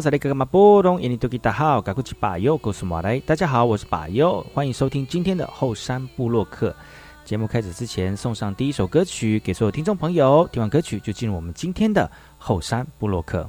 [0.00, 6.74] 好，这里哥哥马波东，印尼多吉大好，赶过去把右，告诉马来，大家好，我是巴尤，欢迎收听今天的后山部落客。
[7.22, 10.48] 节目开始之前，送上第一首歌曲给所有听众朋友。
[10.50, 13.46] 听完歌曲，就进入我们今天的后山部落客。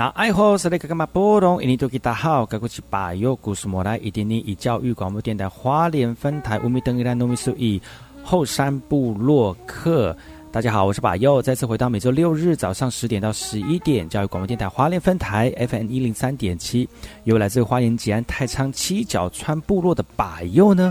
[0.00, 1.62] 那爱好是那个干嘛波动？
[1.62, 7.78] 印尼多吉大好，该过去把右故事莫来，一点点以教育广播电台花莲分台乌米登伊拉诺米苏伊
[8.24, 10.16] 后山部落客。
[10.50, 16.88] 大家好，我是把右，再次回到每周六日早上十点到十一点，教育广播电台花莲分台 FM 一零三点七，
[17.24, 20.90] 由来自花莲吉安太仓七角川部落的把右呢。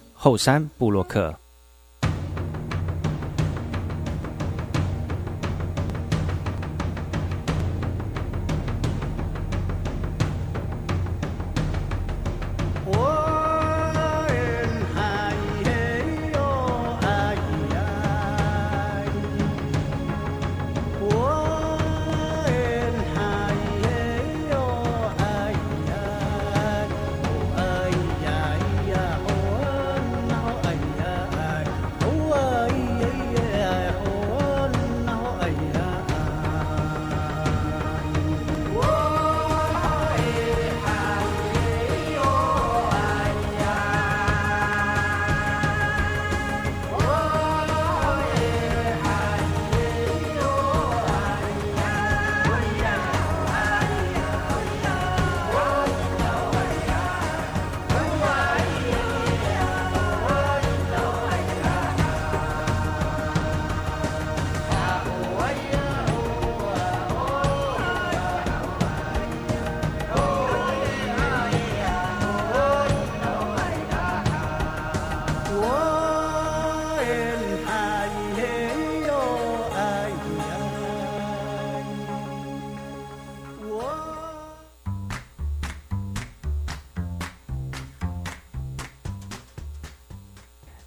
[0.23, 1.40] 后山布洛克。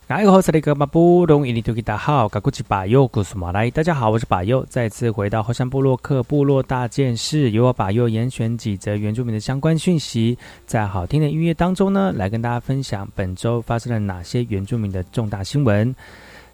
[0.06, 10.36] 哎，好，这里个马布隆伊尼图吉达好，噶古吉巴佑古苏马来，大家好，我是巴佑，再次回到后山部落克部落大件事，由我巴佑严选几则原住民的相关讯息，
[10.66, 15.94] 在好听的音乐当中呢，来跟大家分享本周发生了哪些原住民的重大新闻。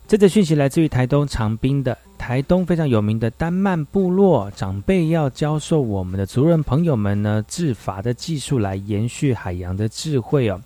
[0.07, 10.61] 这则讯息来自于台东长滨的台东非常有名的丹曼部落，长辈要教授我们的族人朋友们呢制法的技术，来延续海洋的智慧哦。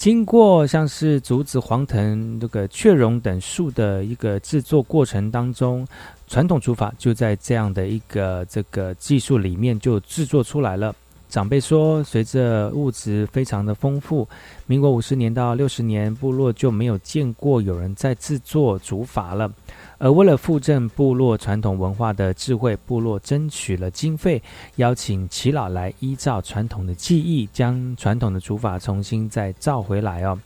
[0.00, 5.86] 经过像是竹子、黄藤、这个雀榕等树的一个制作过程当中，
[6.26, 10.96] 传统竹法就在这样的一个这个技术里面就制作出来了。
[11.30, 14.28] 长辈说，随着物质非常的丰富，
[14.66, 19.50] 民国五十年到六十年，部落就没有见过有人在制作竹筏了。
[19.98, 24.42] 而为了附赠部落传统文化的智慧，部落争取了经费，
[24.76, 30.36] 邀请齐老来依照传统的技艺，将传统的竹筏重新再造回来哦。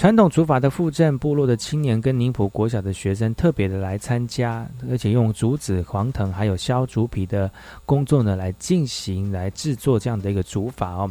[0.00, 7.50] 传统竹筏的副镇，部落的青年跟宁浦国小的学生特别的来参加，而且用竹子、黄藤还有削竹皮的
[7.84, 11.10] 工作呢，来进行来制作这样的一个竹筏哦。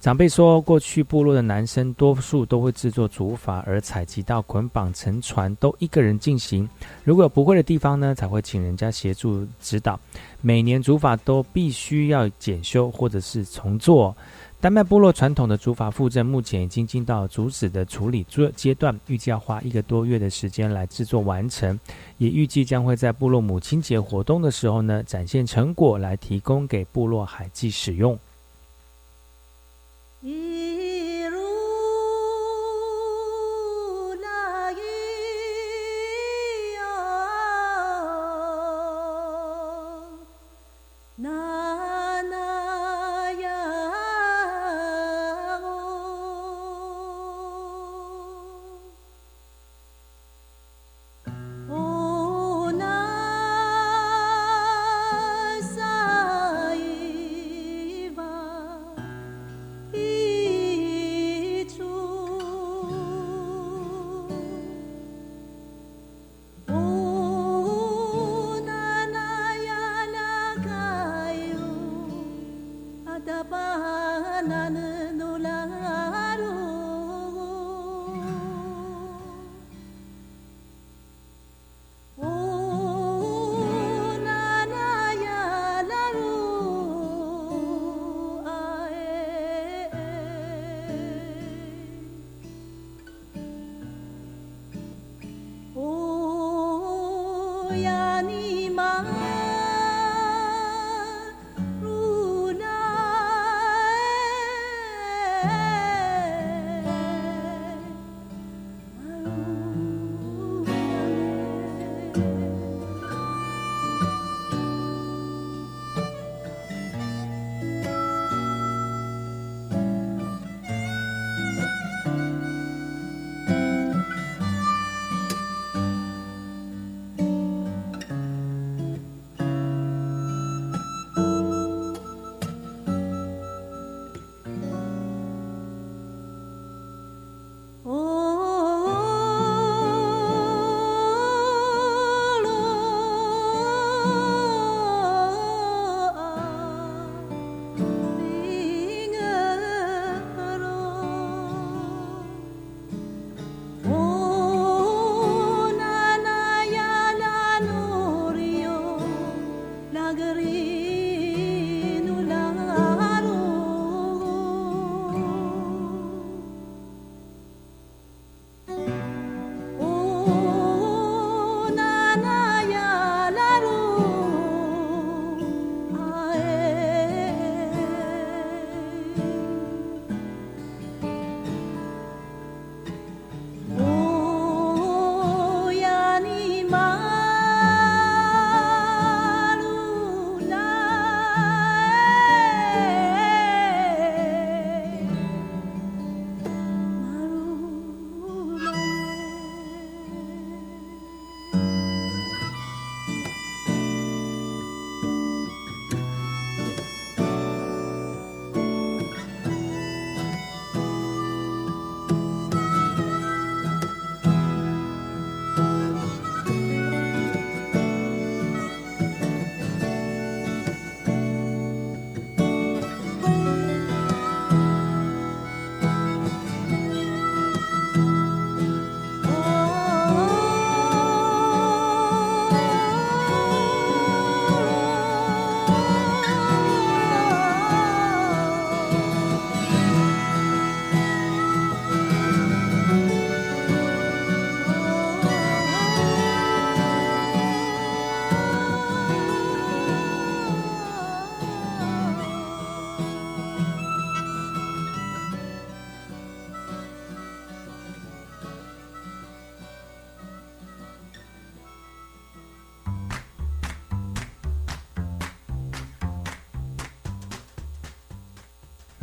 [0.00, 6.68] 长辈说，过去部落的男生多数都会制作竹筏，而采集到捆绑成船都一个人进行。
[7.04, 9.98] 如果有不会的地方呢，才会请人家协助指导。
[10.42, 14.16] 每年竹筏都必须要检修或者是重做。
[14.58, 21.78] 丹麦部落传统的竹筏复振目前已经进到竹子的处理阶阶段，预计要花一个多月的时间来制作完成，
[22.16, 28.18] 也预计将会在部落母亲节活动的时候呢展现成果，来提供给部落海祭使用。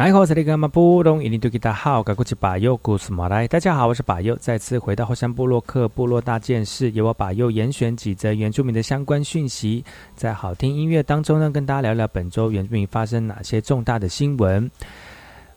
[0.03, 3.47] 哎，好，这里是马布隆，印尼多吉达好，我是巴佑，古斯马来。
[3.47, 9.81] 大家好，我是巴佑，再次回到后山部落克部落大件事，由我巴佑严选几则原住民的相关讯息，
[10.13, 14.69] 在好听音乐当中呢，跟大家聊聊本周原住民发生哪些重大的新闻。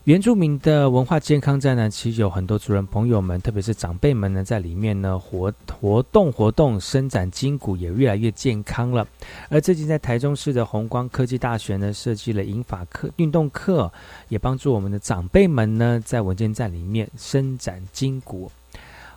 [0.07, 9.05] 原住民的文化健康站呢，其实有很多族人朋友们，特别是长辈们呢，在里面呢活活动活动，伸展筋骨也越来越健康了。
[9.49, 13.91] 而最近在台中市的红光科技大学呢，设计了英法课运动课，
[14.29, 18.49] 也帮助我们的长辈们呢，在文件站里面伸展筋骨。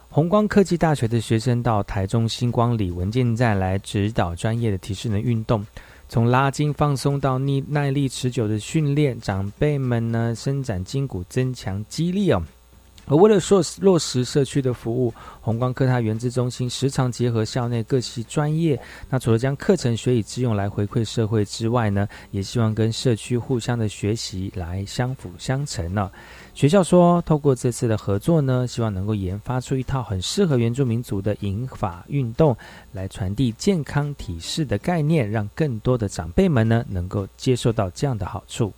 [0.09, 5.65] 红光科技大学的学生到台中星光里文件站来指导专业的体适能运动。
[6.11, 12.43] 从拉筋放松到逆耐力持久的训练，长辈们呢伸展筋骨，增强肌力哦。
[13.07, 18.81] 而为了落落实社区的服务，红光科他原资中心时常结合校内各系专业。
[19.09, 26.11] 那除了将课程学以致用来回馈社会之外呢，也希望跟社区互相的学习来相辅相成呢。
[26.61, 32.55] 学校说，透过这次的合作呢，希望能够研发出一套很适合原住民族的引法运动，
[32.93, 38.71] 来传递健康体式的概念，让更多的长辈们呢能够接受到这样的好处。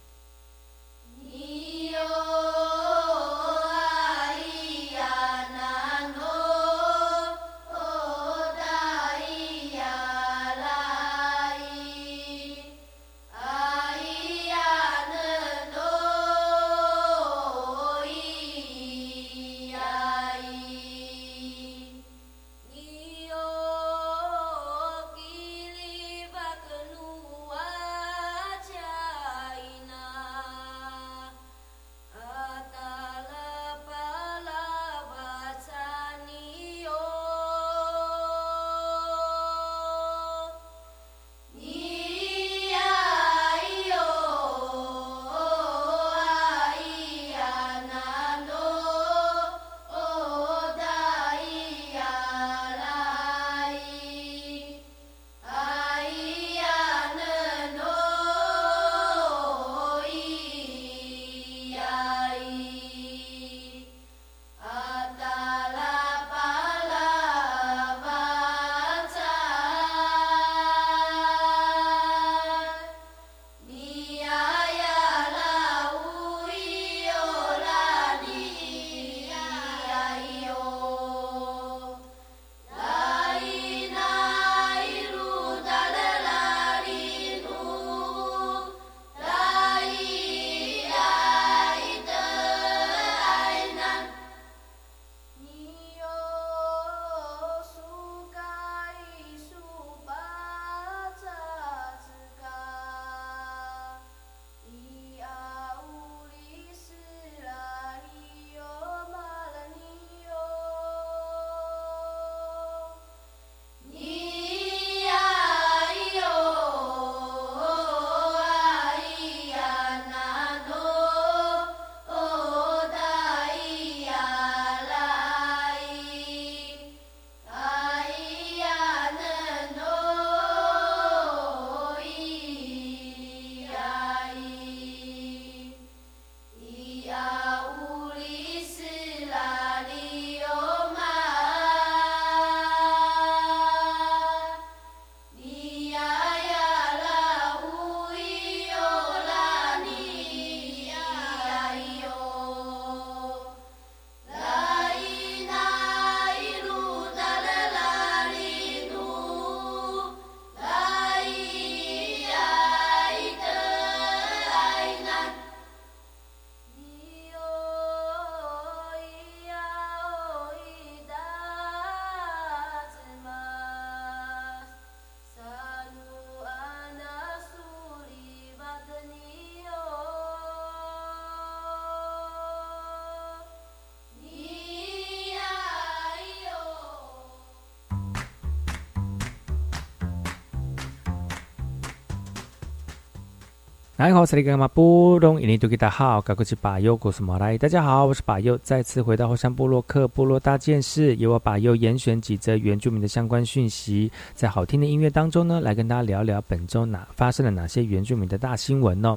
[194.02, 197.56] 大家好，这里是马布隆，印尼多吉达好，高国是巴佑，古斯马来。
[197.56, 209.16] 大家好，我是巴佑，再次回到后山部落克部落大件事，由我巴佑严选几则原住民的相关讯息，在好听的音乐当中呢，来跟大家聊聊本周哪发生了哪些原住民的大新闻呢？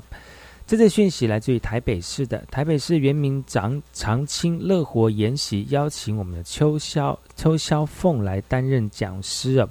[0.68, 9.68] 这则讯息来自于台北市的台北市原民长长青乐活研习，邀请我们的邱潇邱潇凤来担任讲师啊。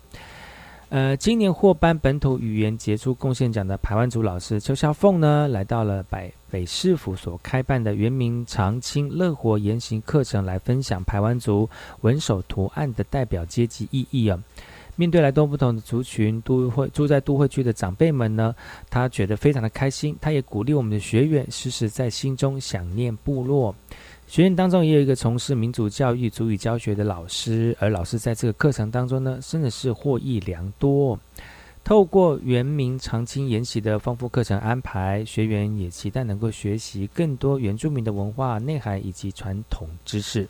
[0.95, 11.69] 呃，今年获颁本土语言杰出贡献奖的排湾族老师邱孝凤呢，来到了北北市府所开办的原名长青乐活言行课程，来分享排湾族
[12.03, 14.39] 文手图案的代表阶级意义啊。
[14.95, 18.55] 面对来多不同的族群，都会住在都会区的长辈们呢，
[18.89, 20.17] 他觉得非常的开心。
[20.21, 23.75] 他也鼓励我们的学员时时在心中想念部落。
[24.35, 31.17] 学院当中也有一个从事民族教育、主语教学的老师，而老师在这个课程当中呢，真的是获益良多。
[31.85, 40.49] 透过原名长青研习的丰富课程安排，学员也期待能够学习更多原住民的文化内涵以及传统知识。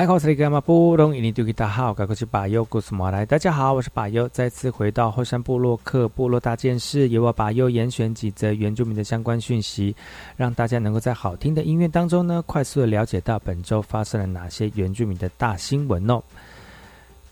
[0.00, 3.26] 爱好斯里格玛布隆印尼杜吉达好，我是巴尤古斯马来。
[3.26, 9.94] 大家好，我是巴尤，再次回到后山部落克部落大件事，由我巴尤严选几则原住民的相关讯息，
[10.38, 16.22] 让大家能够在好听的音乐当中呢，快速的了解到本周发生了哪些原住民的大新闻哦。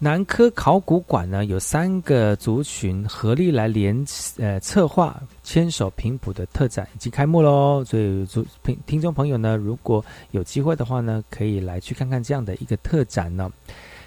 [0.00, 3.96] 南科考古馆呢，有三个族群合力来联
[4.38, 7.82] 呃策划牵手平埔的特展已经开幕喽。
[7.84, 8.46] 所以，族
[8.86, 13.50] 听众朋友呢，如果有机会的话呢，可以来去看看这样的一个特展呢。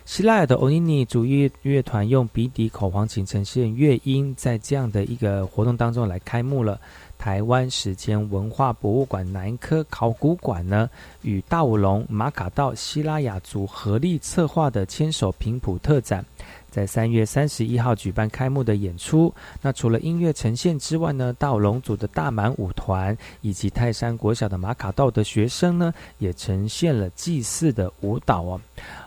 [0.06, 6.80] 希腊的欧尼尼主乐乐团用鼻笛、口簧琴呈现乐音，在这样的一个活动当中来开幕了。
[7.22, 10.90] 台湾时间文化博物馆南科考古馆呢，
[11.22, 16.26] 与大武龙、马卡道、希拉雅族合力策划的牵手平埔特展。
[16.72, 19.32] 在三月三十一号举办开幕的演出。
[19.62, 28.60] 那除了音乐呈现之外呢，大武龙族的大满舞团以及泰山国小的马卡道的学生呢，也呈现了祭祀的舞蹈哦。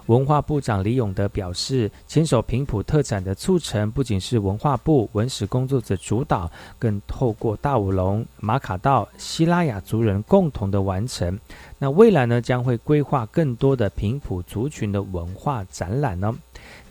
[0.06, 11.38] 文化部长李永德表示，牵手平埔特展的促成，不仅是文化部文史工作者主导，更透过大舞龙、马卡道、希拉雅族人共同的完成。
[11.78, 16.34] 那未来呢，将会规划更多的平埔族群的文化展览呢。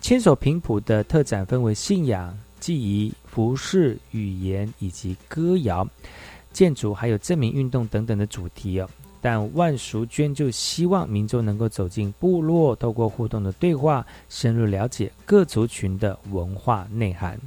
[0.01, 5.87] 牵手平埔的特展分为信仰、记忆、服饰、语言以及歌谣、
[6.51, 8.89] 建筑，还有证明运动等等的主题哦。
[9.23, 17.39] 但万淑娟就希望民众能够走进部落，透过互动的对话，深入了解各族群的文化内涵。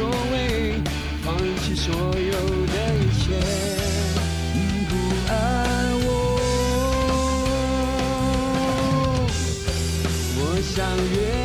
[0.00, 0.80] 所谓
[1.22, 2.32] 放弃所有
[2.72, 3.22] 的一切
[4.54, 4.58] 你
[4.88, 4.92] 不
[5.28, 5.32] 爱
[6.06, 6.08] 我。
[10.38, 10.40] 我
[10.72, 10.78] 想
[11.12, 11.39] 约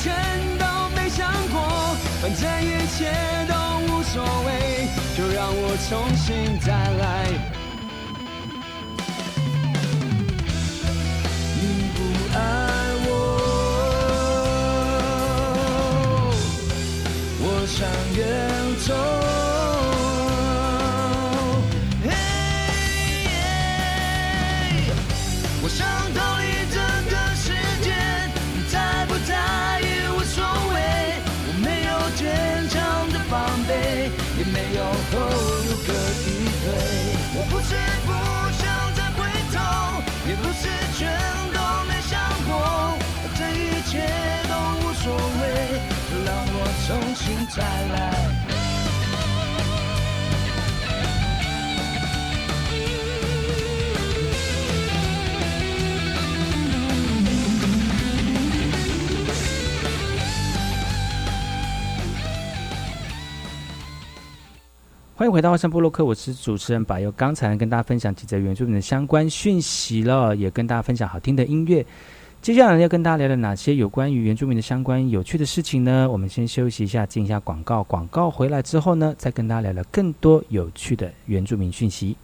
[0.00, 0.14] 全
[0.58, 3.10] 都没想过反正一切
[3.48, 3.54] 都
[3.92, 7.37] 无所谓就让我重新再来。
[47.50, 47.64] 欢
[65.26, 67.10] 迎回到外山部落克，我是主持人柏佑。
[67.12, 71.84] 刚才跟大家分享几则原住民的相关讯息了，也跟大家分享好听的音乐。
[72.48, 76.08] 接下来要跟大家聊聊哪些有关于原住民的相关有趣的事情呢？
[76.10, 77.82] 我们先休息一下，进一下广告。
[77.82, 82.16] 广告回来之后呢，再跟大家聊聊更多有趣的原住民讯息。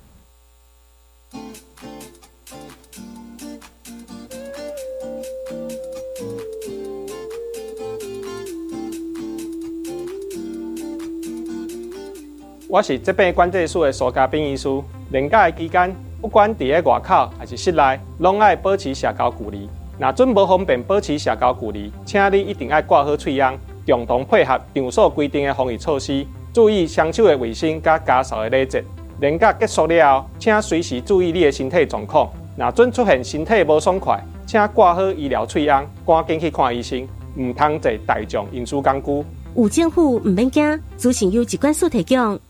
[12.66, 14.70] 我是这边关节所的苏家兵医师，
[15.10, 19.68] 连假期间，不管伫喺外口还是室内，拢爱保持社交距离。
[19.96, 28.82] 若准无方便保持社交距离，请你一定要挂好喙秧，共同配合场所规定的防疫措施，注意双手的卫生甲家属的礼节。
[29.20, 32.28] 连假结束了，请随时注意你的身体状况。
[32.56, 37.06] 若准出现身体无爽快，请挂好医疗喙秧，赶紧去看医生，
[37.38, 39.24] 唔通坐大众运输工具。
[39.54, 42.18] 有政府唔免惊，资讯由机关所提供。
[42.20, 42.40] 啊，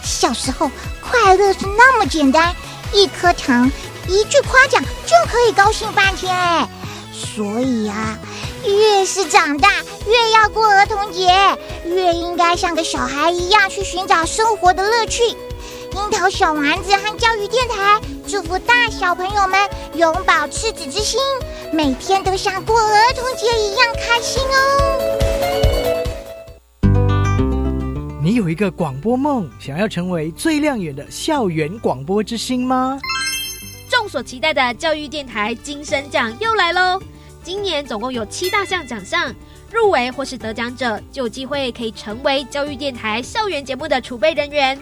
[0.00, 0.70] 小时候
[1.02, 2.54] 快乐是那么简单。
[2.90, 3.72] 一颗糖，
[4.06, 6.68] 一句夸奖就可以高兴半天哎。
[7.14, 8.18] 所以啊，
[8.66, 9.70] 越是长大，
[10.06, 11.26] 越要过儿童节，
[11.86, 15.22] 越应该像个小孩一样去寻找生活的乐趣。
[15.24, 19.58] 樱桃小丸子和教育电台祝福大小朋友们
[19.94, 21.18] 永葆赤子之心，
[21.72, 24.52] 每天都像过儿童节一样开心哦。
[28.22, 32.98] 你有一个广播梦，想要成为最亮眼的校园广播之星吗？
[33.88, 37.00] 众所期待的教育电台金声奖又来喽！
[37.42, 39.34] 今年总共有七大项奖项，
[39.72, 44.78] 入围或是得奖者就有机会可以成为教育电台校园节目的储备人员。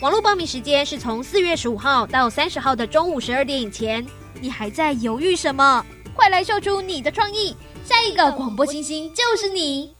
[0.00, 4.04] 网络报名时间是从四月十五号到三十号的中午十二点以前。
[4.40, 5.84] 你还在犹豫什么？
[6.14, 7.56] 快来秀出你的创意！
[7.84, 9.94] 下一个广播星星就是你。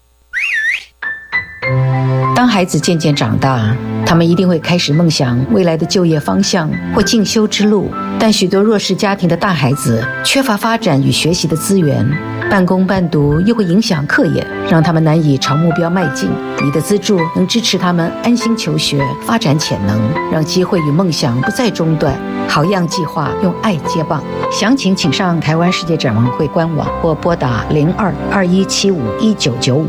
[2.34, 7.90] 当孩子渐渐长大，他们一定会开始梦想未来的就业方向或进修之路。
[8.18, 12.08] 但许多弱势家庭的大孩子缺乏发展与学习的资源。
[12.50, 16.28] 半工半读又会影响课业，让他们难以朝目标迈进。
[16.62, 19.98] 你的资助能支持他们安心求学、发展潜能，
[20.30, 22.14] 让机会与梦想不再中断。
[22.48, 29.88] 好样计划用爱接棒，详情请上台湾世界展望会官网或拨打零二二一七五一九九五。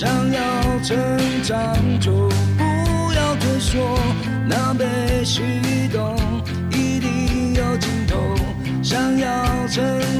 [0.00, 0.40] 想要
[0.82, 0.96] 成
[1.42, 2.10] 长就
[2.56, 3.98] 不要退缩
[4.48, 5.42] 那被许
[5.92, 6.16] 诺
[6.70, 8.16] 一定有尽头
[8.82, 10.19] 想要成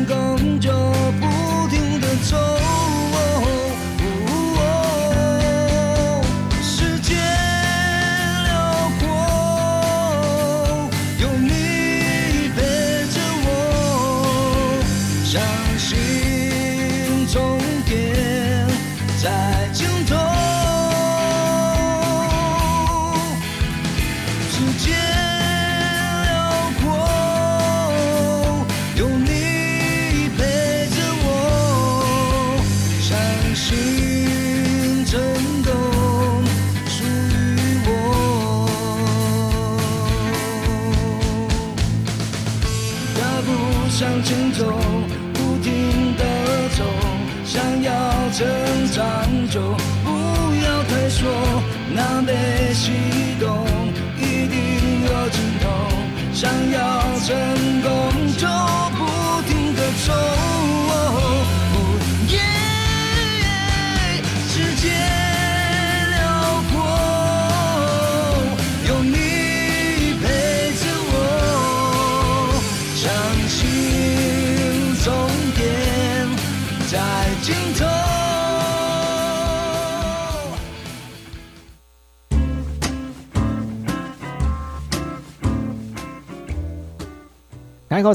[88.03, 88.15] 大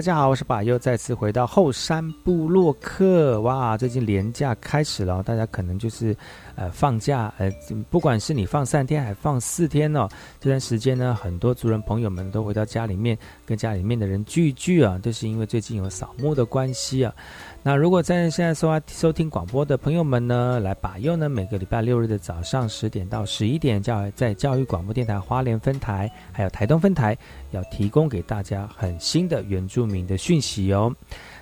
[0.00, 3.40] 家好，我是巴佑，再次回到后山部落客。
[3.42, 6.16] 哇，最近连假开始了，大家可能就是
[6.56, 7.48] 呃放假，呃，
[7.88, 10.08] 不管是你放三天还放四天哦，
[10.40, 17.14] 这段时间呢，很多族人朋友们都回到家里面，跟家里面的人聚一聚啊，都是因为最近有扫墓的关系啊。
[17.62, 27.14] 那如果在现在收收听广播的朋友们呢，来把右呢，每个礼拜六日的早上十点到十一点，教在教育广播电台花莲分台，还有台东分台，
[27.50, 30.90] 要提供给大家很新的原住民的讯息哦。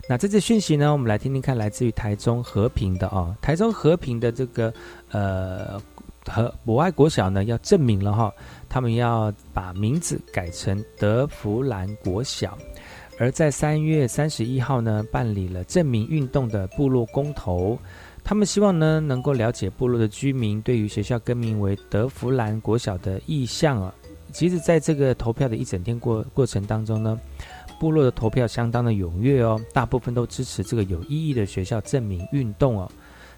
[0.08, 4.74] 那这次讯息呢，我们来听听看，来自于台中和平的哦，台中和平的这个
[5.12, 5.80] 呃
[6.26, 8.32] 和博爱国小呢，要证明了哈，
[8.68, 12.58] 他们要把名字改成德福兰国小。
[13.18, 17.76] 而在三月三十一号呢，办理了证明运动的部落公投，
[18.22, 23.92] 他们希望呢能够了解部落的居民对于学校更名为德福兰国小的意向啊，
[24.32, 27.18] 其实在这个投票的一整天过过程当中呢，
[27.80, 32.88] 部落的投票相当的踊跃哦，大部分都支持这个有意义的学校证明运动哦。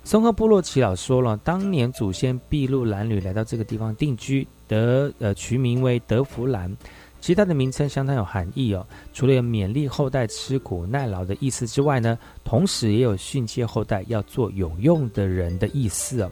[0.05, 6.75] 松鹤部落耆老说了，当年祖先筚路蓝缕来到这个地方定居，得呃取名为德福兰。
[7.21, 16.31] 其他的名称相当有含义哦，除了有勉励后代吃苦耐劳的意思之外呢，同时也有训诫后代要做有用的人的意思哦。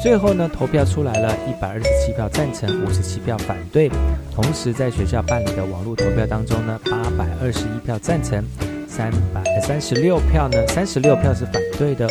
[0.00, 3.90] 最后呢，投票出来了，一百二十七票赞成，五十七票反对。
[4.34, 8.42] 同时，在学校办理的网络投票当中呢，八百二十一票赞成，
[8.88, 12.08] 三百三十六票呢，三十六票是反对的。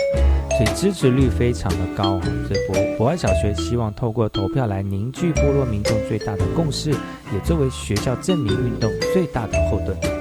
[0.57, 2.27] 所以支持率非常的高，哈。
[2.47, 10.20] 这博博爱小学希望透过投票来凝聚部落民众最大的共识，也作为学校证明运动最大的后盾。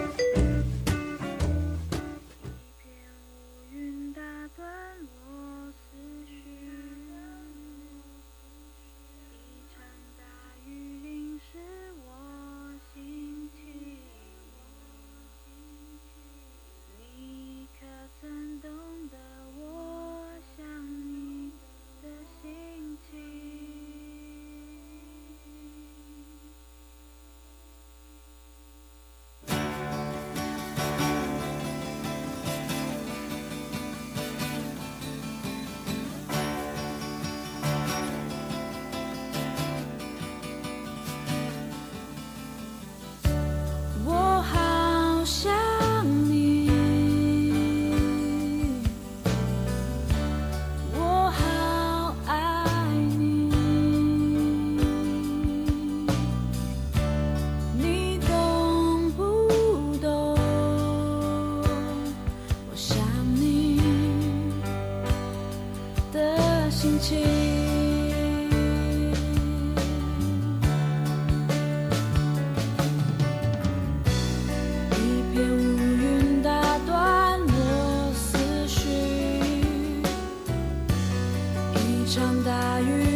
[82.10, 83.09] 一场大雨。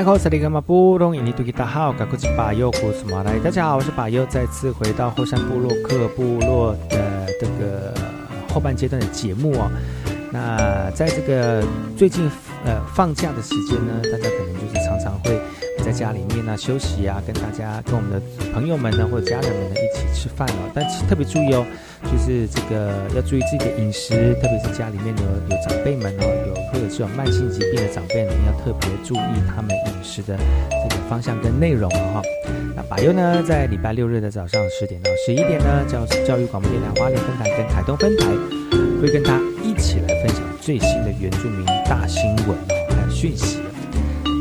[0.00, 0.18] 大家好，我
[3.82, 7.92] 是巴优，再次回到后山部落克部落的这个
[8.48, 9.70] 后半阶段的节目哦。
[10.32, 11.62] 那在这个
[11.98, 12.30] 最近
[12.64, 15.38] 呃放假的时间呢，大家可能就是常常会。
[15.84, 18.20] 在家里面呢休息啊，跟大家跟我们的
[18.52, 20.70] 朋友们呢或者家人们呢一起吃饭哦。
[20.74, 21.64] 但特别注意哦，
[22.04, 25.24] 就是这个要注意自己的饮食，特别是家里面有
[25.54, 30.36] 有长辈们哦，有或者是有慢性疾病的长辈呢，要特别注意他们饮食的
[30.88, 32.22] 这个方向跟内容哦。
[32.74, 38.26] 那把优呢，在礼拜六日的早上十点到十一点呢，教教育广播电台花莲分台跟台东分台，
[39.00, 43.58] 会跟他一起来分享最新的原住民大新闻哦，还有讯息。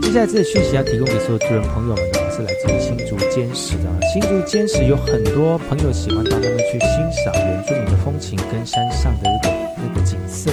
[0.01, 3.89] 接下来这个讯息要提供给所有主人朋友们的来自于新竹尖石的。
[4.11, 6.89] 新竹尖石有很多朋友喜欢到那边去欣
[7.23, 10.51] 赏原住民的风情跟山上的那个那个景色。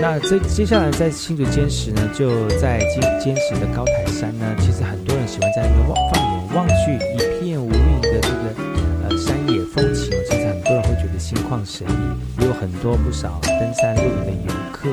[0.00, 8.54] 那这接下来在新竹尖石呢，就在尖尖石的高台山呢，其实很多人喜欢在那边望放眼望去一片无垠的这个
[9.08, 14.90] 呃山野风情，其实很多人会觉得心旷神怡，也有很多不少登山露营的游客。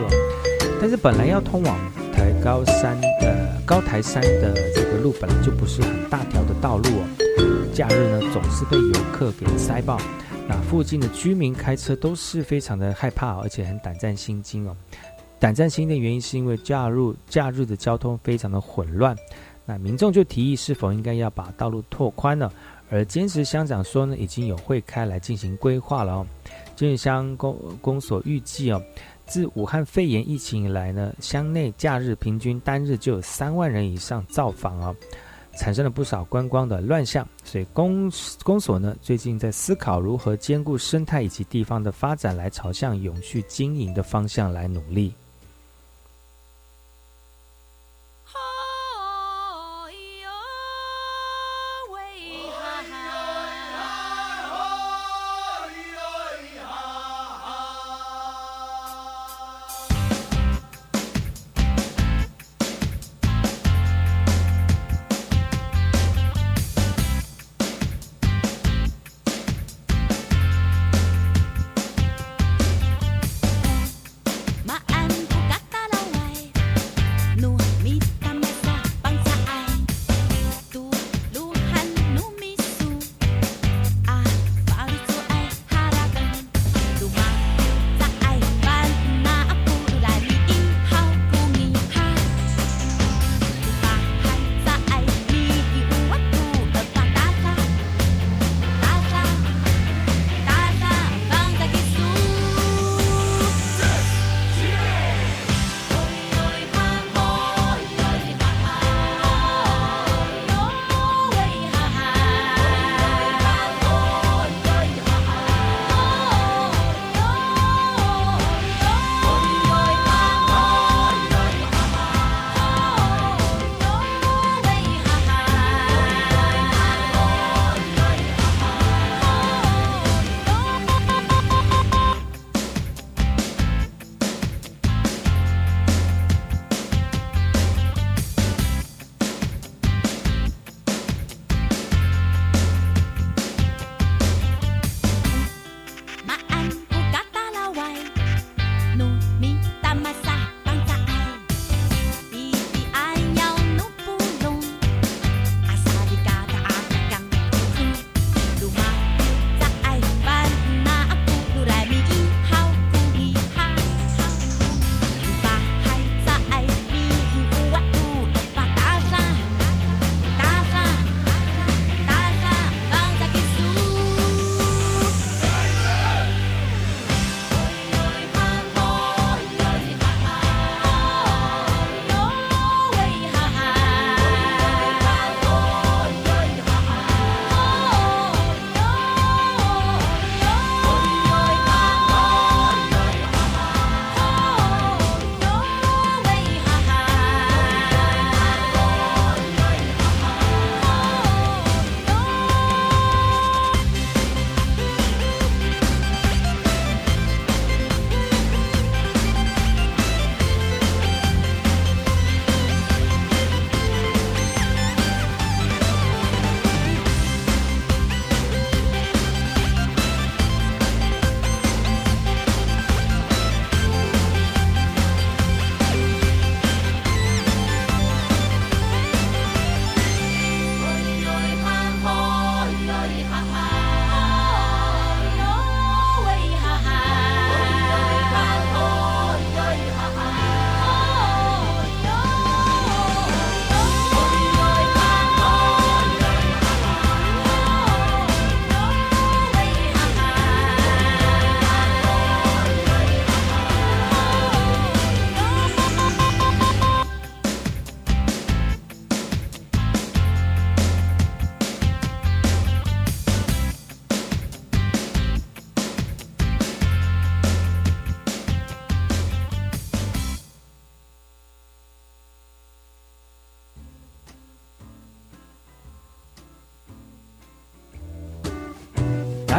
[0.80, 1.78] 但是本来要通往
[2.14, 9.98] 台高山呃高台山的这个路本来就不是很大条的道路哦，假日呢总是被游客给塞爆，
[10.50, 14.76] 那附近的居民开车都是非常的害怕，而且很胆战心惊哦。
[15.40, 16.98] 胆战心惊的原因是因为假日
[17.30, 19.16] 假日的交通非常的混乱，
[19.66, 22.52] 那民众就提议是否应该要把道路拓宽了，
[22.90, 26.28] 而坚持乡长说呢已经有会开来进行规划了哦。
[26.76, 28.82] 金乡公公所预计哦。
[29.26, 34.96] 自武汉肺炎疫情以来呢，乡内假日平均单日就有三万人以上造访哦，
[35.58, 37.28] 产生了不少观光的乱象。
[37.44, 38.12] 所以公
[38.44, 45.14] 公所呢，最近在思考如何兼顾生态以及地方的发展，来朝向永续经营的方向来努力。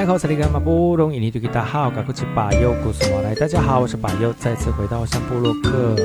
[0.04, 3.34] 大家好，我是巴佑，故事马来。
[3.34, 5.96] 大家好，我是巴佑，再次回到山部落克，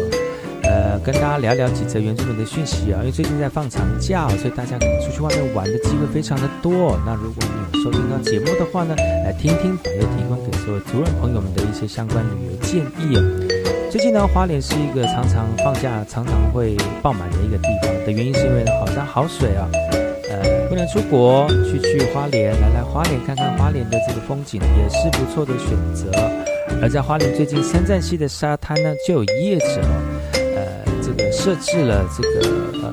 [0.64, 3.00] 呃，跟大家聊聊几则原住民的讯息啊。
[3.02, 6.98] 因为最近在放长假，所以大家可能出去外面玩的机会非常的多。
[7.06, 8.96] 那如果你有收听到节目的话呢，
[9.26, 13.20] 来听听巴佑提供给所有族人朋友们的一些相关旅游建议哦。
[13.92, 19.68] 最近呢，花莲是一个常常放假、常常会爆满的一个地方的原因，是因为好山好水啊。
[20.88, 26.10] 出国，去去花莲，来来花莲看看花莲的这个风景，也是不错的选择。
[26.82, 29.82] 而在花莲最近三站溪的沙滩呢，就有业者，
[30.34, 30.66] 呃，
[31.02, 32.48] 这个设置了这个
[32.84, 32.92] 呃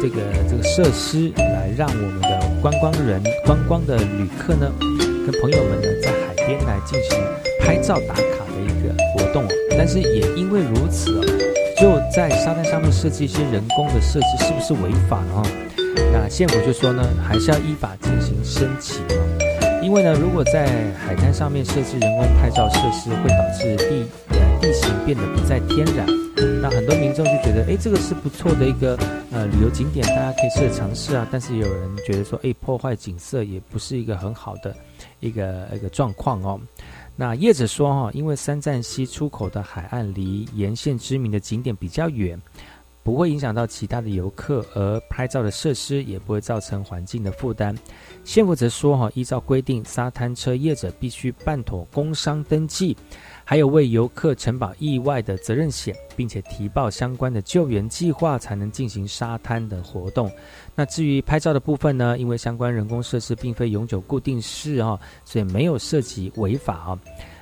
[0.00, 7.18] 这个这个设施，来让我们的观光人、观光的旅客呢，跟朋友们呢，在海边来进行
[7.60, 9.44] 拍照打卡的一个活动。
[9.70, 11.22] 但是也因为如此哦，
[11.78, 15.42] 就在沙滩上面设计一些人工的设置，是不是违法呢？
[16.12, 24.06] 那县府就说呢，还是要依法进行申请哦，因为呢，如果在海滩上面设置人工拍照设施，会导致地
[24.60, 26.06] 地形变得不再天然。
[26.60, 28.96] 那很多民众就觉得，哎，这个是不错的一个
[29.30, 31.26] 呃旅游景点，大家可以试着尝试啊。
[31.30, 34.74] 但是有人觉得说，哎，破坏景色也不是一个很好的
[35.20, 36.60] 一个一个状况哦。
[37.16, 42.40] 那业者说哈，因为三站西出口的海岸离沿线知名的景点比较远。
[43.02, 47.76] 不会影响到其他的游客，而拍照的设施也不会造成环境的负担。
[48.24, 52.96] 县府则说，哈，依照规定，沙滩车业者必须办妥工商登记，
[53.44, 60.30] 还有为游客承保意外的责任险，并且提报相关的救援计划，才能进行沙滩的活动。
[60.76, 62.16] 那至于拍照的部分呢？
[62.18, 66.98] 因为相关人工设施并非永久固定式啊，所以没有涉及违法啊。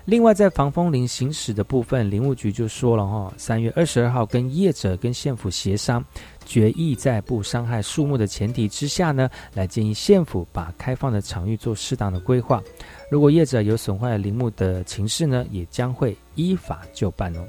[0.07, 6.05] 另外，在防风林行驶的部分，林务局就说了哈，三月二十二号跟业者跟县府协商，
[6.45, 12.63] 决议在不伤害树木的前提之下呢，来建议县府把开放的场域做适当的规划。
[13.11, 17.47] 如果业者有损坏林木的情势呢，也将会依法就办哦。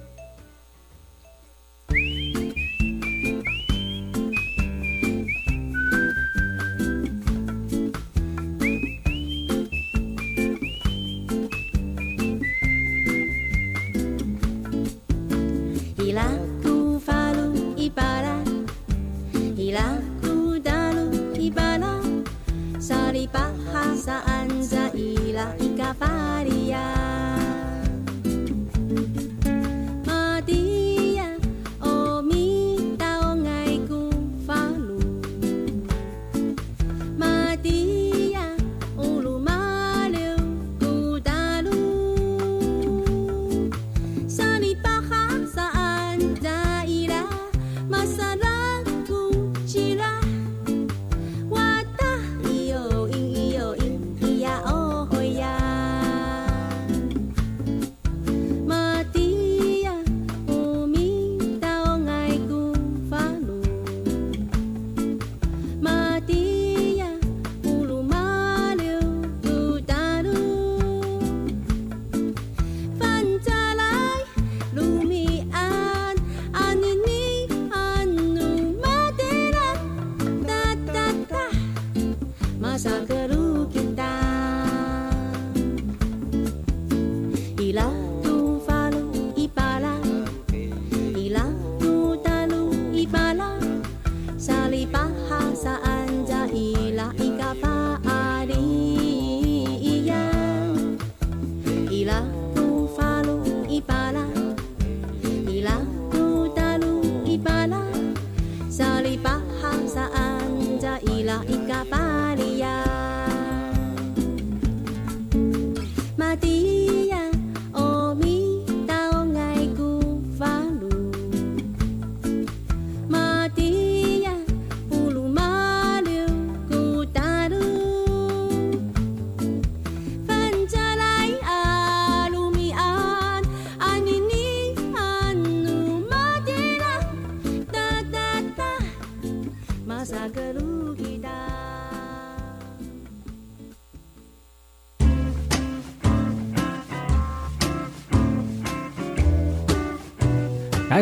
[19.72, 22.04] bila ku dalu ibana
[22.76, 26.84] sari bahasa anza ila ika varia.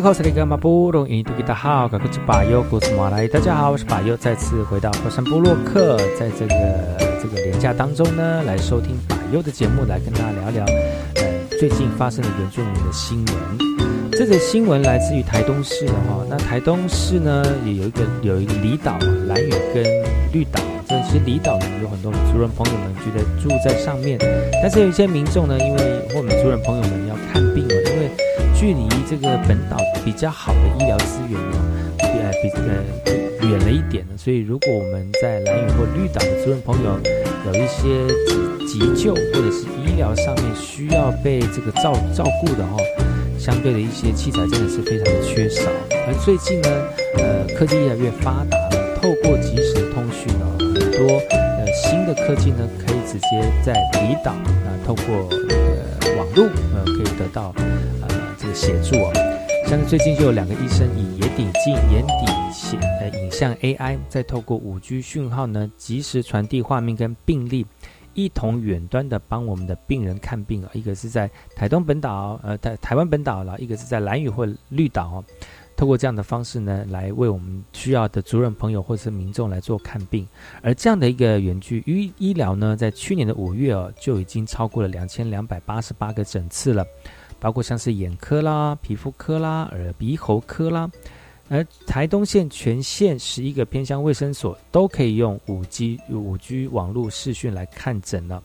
[0.02, 0.14] 大
[3.39, 6.56] 家好，我是巴佑，再次回到火山部落克，在这个
[7.22, 10.66] 这个连假当中呢，来收听巴佑的节目，来跟大家聊聊，
[11.16, 11.24] 呃，
[11.60, 13.36] 最近发生的原住民的新闻。
[14.14, 18.97] 这个新闻来自于台东市的哈，那台东市呢，也有一个有一个离岛，
[19.28, 19.84] 蓝屿跟
[20.32, 20.62] 绿岛。
[20.88, 24.18] 这些离岛呢有很多族人朋友们觉得住在上面，
[24.64, 28.10] 但是有一些民众呢，因为我们族人朋友们要看病了，因为
[28.56, 31.58] 距离这个本岛比较好的医疗资源呢，
[31.97, 32.50] 比呃比
[33.41, 37.00] 呃远了一点呢，所以如果我们在蓝屿或绿岛的族人朋友
[37.45, 38.08] 有一些
[38.68, 42.78] 急急救或者是医疗上面需要被这个照照顾的哦。
[43.38, 45.62] 相对的一些器材真的是非常的缺少，
[46.06, 46.70] 而最近呢，
[47.18, 53.72] 呃，科技越来越发达了，透过即时通讯呢，很多呃新的科技呢，可以直接在
[54.02, 57.56] 离岛啊，透过呃网络呃，可以得到
[58.02, 59.28] 呃这个协助哦。
[59.70, 67.63] 像是最近就有两个医生以眼底镜、眼底显呃影像 AI，再透过五 G 讯号呢，及时传递画面跟病例。
[68.15, 75.26] 一同远端的帮我们的病人看病啊，一个是在台东本岛，呃，台台湾本岛了，一个是在蓝屿或绿岛哦。
[75.78, 80.28] 透过这样的方式呢，来为我们需要的族人朋友或者是民众来做看病。
[80.63, 86.84] 而这样的一个远距医医疗呢，在去年的五月哦，就已经超过了两千两百八十八个诊次了，
[87.40, 90.90] 包括像是眼科啦、皮肤科啦、耳鼻喉科啦。
[91.52, 98.44] 而台东县全县十一个偏乡卫生所都可以用五 G 五 G 网络视讯来看诊了。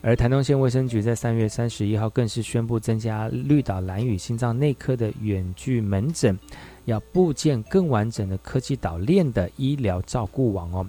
[0.00, 6.38] 而台东县卫生局在三月三十一号更是宣布增加绿岛蓝屿心脏内科的远距门诊，
[6.86, 10.86] 要布建更完整的科技岛链的医疗照顾网哦。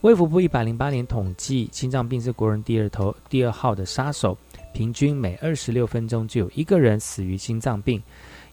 [0.00, 4.36] 卫福部一百零八年统计，心脏病是国人第二头第二号的杀手，
[4.74, 8.02] 平均每二十六分钟就有一个人死于心脏病。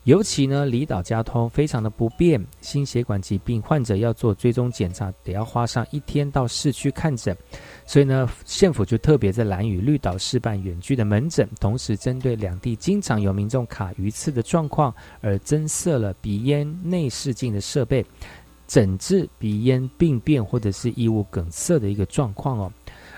[0.05, 7.37] 尤其呢，离岛交通非常的不便，心血管疾病患者要做追踪检查，得要花上一天到市区看诊。
[7.85, 14.91] 所以呢，县府就特别在蓝屿绿岛试办远距的门诊，同时针对两地经常有民众卡鱼刺的状况，
[15.21, 18.03] 而增设了鼻咽内视镜的设备，
[18.65, 22.73] 诊治鼻咽病变或者是异物梗塞的一个状况哦。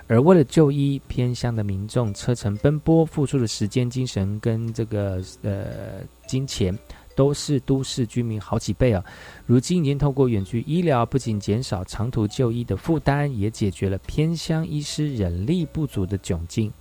[0.08, 6.78] 而为了就医，偏乡的民众车程奔波，付出的时间、精神跟这个呃金钱，
[7.16, 9.04] 都是都市居民好几倍啊。
[9.46, 16.72] 如今已经透过远距医疗，不仅减少长途就医的负担，也解决了偏乡医师人力不足的窘境。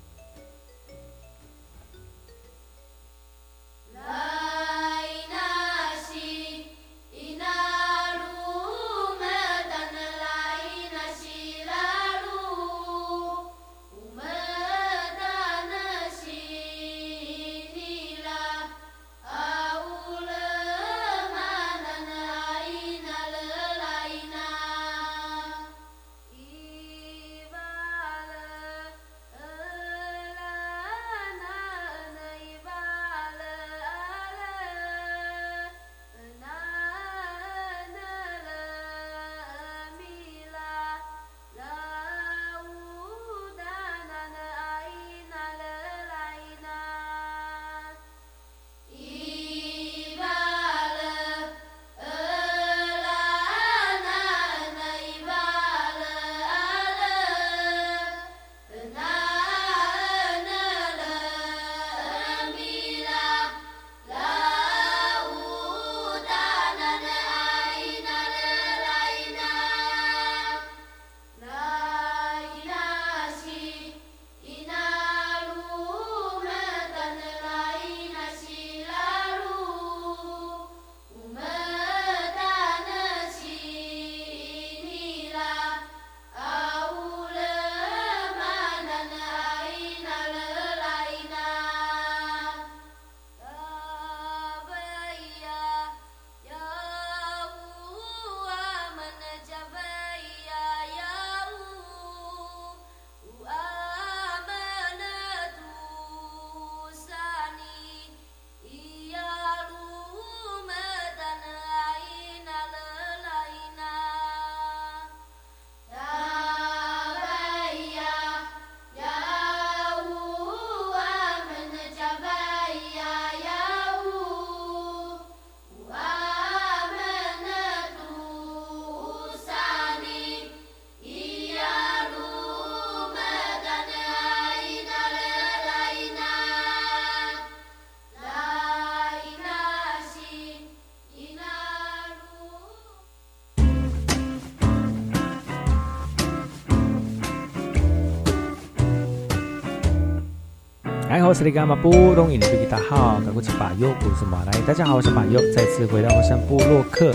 [151.33, 152.30] 我是你干嘛不懂？
[152.30, 154.53] 印度吉他好，赶快去把右，我是马来。
[154.66, 157.11] 大家好，我是马优，再次回到火山部落客。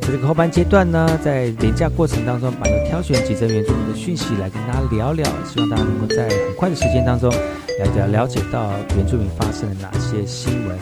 [0.00, 10.76] 在这个后半阶段呢，在廉价过程当中，把又挑选几则原住民的讯息来跟大家聊聊，希望大家能够在很快的时间当中，了解了解到原住民发生了哪些新闻。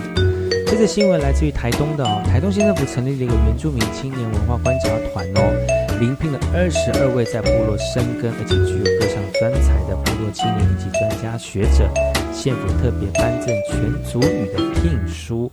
[0.66, 11.90] 这则新闻来自于台东的哦，台东县政府成立了一个原住民青年文化观察团哦，临聘了二十二位在部落生根而且具有各项专才的部落青年以及专家学者，
[12.32, 15.50] 县府特别颁赠全族语的聘书。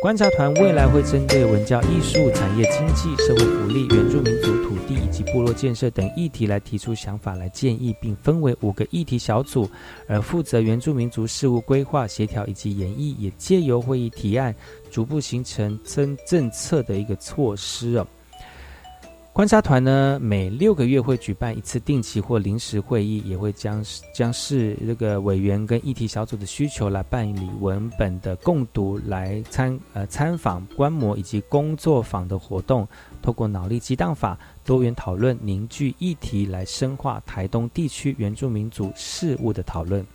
[0.00, 9.70] 观察团未来会针对文教艺术、产业经济、社会福利、原住民族土地以及部落建设等议题来提出想法、来建议，并分为五个议题小组，
[10.08, 14.54] 而负责原住民族事务规划、协调以及演绎，也借由会议提案，
[14.90, 18.06] 逐步形成增政策的一个措施哦。
[19.32, 23.82] 观察团呢，每六个月会举办一次定期或临时会议，也会将
[24.14, 32.86] 将视这个委员跟议题小组的需求来办理文本的共读、来参呃参访、观摩以及工作坊的活动，
[33.22, 40.06] 透过脑力激荡法、多元讨论、凝聚议题，来深化台东地区原住民族事务的讨论。